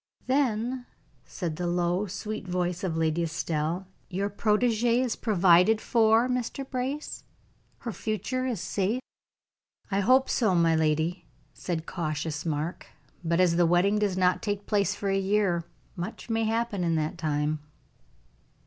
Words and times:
"Then," 0.25 0.87
said 1.25 1.57
the 1.57 1.67
low, 1.67 2.07
sweet 2.07 2.47
voice 2.47 2.83
of 2.83 2.97
Lady 2.97 3.21
Estelle, 3.21 3.85
"your 4.09 4.31
protegee 4.31 4.99
is 4.99 5.15
provided 5.15 5.79
for, 5.79 6.27
Mr. 6.27 6.67
Brace? 6.67 7.23
Her 7.81 7.91
future 7.91 8.47
is 8.47 8.59
safe?" 8.59 8.99
"I 9.91 9.99
hope 9.99 10.27
so, 10.27 10.55
my 10.55 10.75
lady," 10.75 11.25
said 11.53 11.85
cautious 11.85 12.47
Mark. 12.47 12.87
"But 13.23 13.39
as 13.39 13.57
the 13.57 13.67
wedding 13.67 13.99
does 13.99 14.17
not 14.17 14.41
take 14.41 14.65
place 14.65 14.95
for 14.95 15.09
a 15.11 15.19
year, 15.19 15.65
much 15.95 16.31
may 16.31 16.45
happen 16.45 16.83
in 16.83 16.95
that 16.95 17.19
time." 17.19 17.59